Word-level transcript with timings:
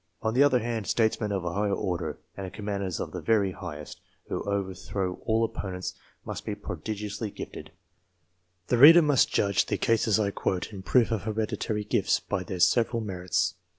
On 0.23 0.33
the 0.33 0.41
other 0.41 0.57
hand, 0.57 0.87
states 0.87 1.21
len 1.21 1.31
of 1.31 1.45
a 1.45 1.53
high 1.53 1.69
order, 1.69 2.17
and 2.35 2.51
commanders 2.51 2.99
of 2.99 3.11
the 3.11 3.21
very 3.21 3.51
highest, 3.51 4.01
who 4.29 4.41
overthrow 4.45 5.19
all 5.27 5.43
opponents, 5.43 5.93
must 6.25 6.43
be 6.43 6.55
prodigiously 6.55 7.29
gifted. 7.29 7.71
The 8.69 8.79
reader 8.79 8.97
himself 9.01 9.07
must 9.11 9.31
judge 9.31 9.65
the 9.67 9.77
cases 9.77 10.19
quoted 10.33 10.73
in 10.73 10.81
proof 10.81 11.11
of 11.11 11.21
hereditary 11.25 11.83
gifts, 11.83 12.19
by 12.19 12.41
their 12.41 12.59
several 12.61 13.03
merits. 13.03 13.53